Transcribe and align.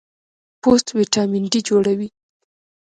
پوست 0.61 0.87
وټامین 0.99 1.43
ډي 1.51 1.59
جوړوي. 1.69 2.09